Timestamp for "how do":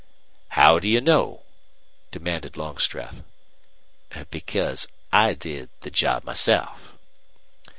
0.57-0.89